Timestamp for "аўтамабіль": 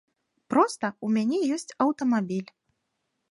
1.87-2.49